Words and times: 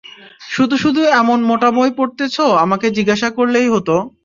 শুধু 0.49 0.75
শুধু 0.83 1.01
এমন 1.13 1.39
মোটা 1.49 1.69
বই 1.75 1.91
পড়তেছো 1.97 2.45
আমাকে 2.63 2.87
জিজ্ঞেস 2.97 3.21
করলেই 3.37 3.67
হতো! 3.75 3.95